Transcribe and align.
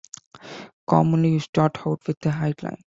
Commonly, 0.87 1.33
you 1.33 1.39
start 1.39 1.85
out 1.85 2.07
with 2.07 2.25
a 2.25 2.31
height 2.31 2.63
line. 2.63 2.79